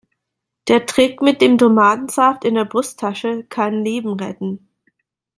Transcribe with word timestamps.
Der 0.67 0.87
Trick 0.87 1.21
mit 1.21 1.41
dem 1.43 1.59
Tomatensaft 1.59 2.43
in 2.43 2.55
der 2.55 2.65
Brusttasche 2.65 3.43
kann 3.43 3.83
Leben 3.85 4.13
retten. 4.13 4.67